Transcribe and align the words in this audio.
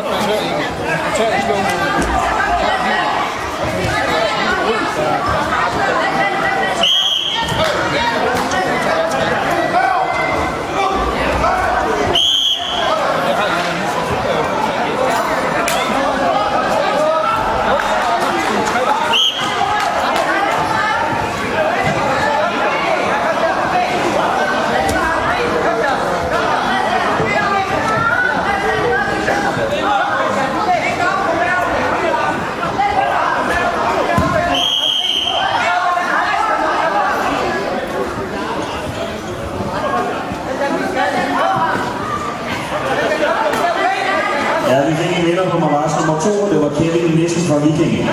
Ja, 44.70 44.82
vi 44.90 44.96
fik 44.96 45.20
en 45.20 45.26
vinder 45.26 45.50
på 45.50 45.58
Lars 45.60 45.92
nummer 46.06 46.20
2, 46.20 46.30
det 46.54 46.60
var 46.62 46.70
Kevin 46.70 47.16
Nissen 47.16 47.42
fra 47.44 47.58
Viking. 47.60 48.10